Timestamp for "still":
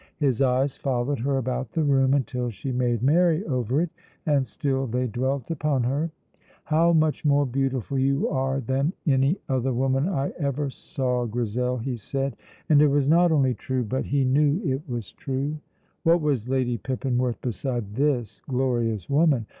4.47-4.87